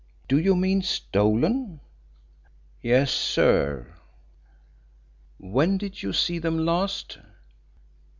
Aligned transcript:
Do 0.27 0.39
you 0.39 0.55
mean 0.55 0.81
stolen?" 0.81 1.79
"Yes, 2.81 3.11
sir." 3.11 3.93
"When 5.37 5.77
did 5.77 6.01
you 6.01 6.11
see 6.11 6.39
them 6.39 6.57
last?" 6.65 7.19